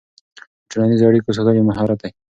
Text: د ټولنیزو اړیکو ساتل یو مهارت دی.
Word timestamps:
د 0.65 0.67
ټولنیزو 0.71 1.07
اړیکو 1.09 1.35
ساتل 1.37 1.55
یو 1.57 1.67
مهارت 1.69 1.97
دی. 2.03 2.11